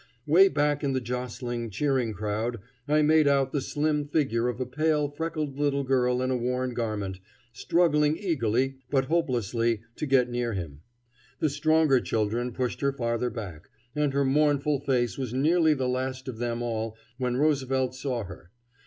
Way 0.25 0.47
back 0.47 0.83
in 0.83 0.93
the 0.93 0.99
jostling, 0.99 1.69
cheering 1.69 2.11
crowd 2.11 2.57
I 2.87 3.03
made 3.03 3.27
out 3.27 3.51
the 3.51 3.61
slim 3.61 4.07
figure 4.07 4.47
of 4.47 4.59
a 4.59 4.65
pale, 4.65 5.07
freckled 5.09 5.59
little 5.59 5.83
girl 5.83 6.23
in 6.23 6.31
a 6.31 6.35
worn 6.35 6.73
garment, 6.73 7.19
struggling 7.53 8.17
eagerly 8.17 8.77
but 8.89 9.05
hopelessly 9.05 9.81
to 9.97 10.07
get 10.07 10.27
near 10.27 10.53
him. 10.53 10.81
The 11.37 11.51
stronger 11.51 11.99
children 11.99 12.51
pushed 12.51 12.81
her 12.81 12.91
farther 12.91 13.29
back, 13.29 13.69
and 13.95 14.11
her 14.11 14.25
mournful 14.25 14.79
face 14.79 15.19
was 15.19 15.35
nearly 15.35 15.75
the 15.75 15.87
last 15.87 16.27
of 16.27 16.39
them 16.39 16.63
all 16.63 16.97
when 17.19 17.37
Roosevelt 17.37 17.93
saw 17.93 18.23
her. 18.23 18.49